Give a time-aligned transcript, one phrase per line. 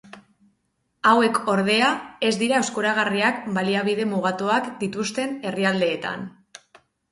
[1.09, 1.89] Hauek ordea,
[2.29, 6.29] ez dira eskuragarriak baliabide mugatuak dituzten herrialdeetan.